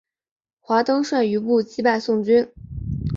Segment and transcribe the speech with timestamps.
[0.59, 2.49] 华登率余部击败宋军。